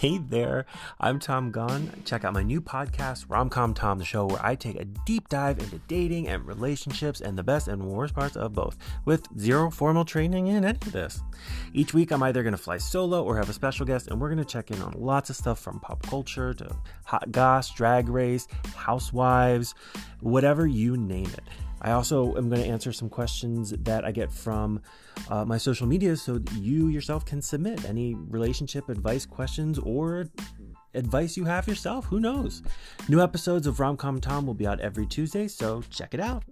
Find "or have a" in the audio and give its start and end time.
13.22-13.52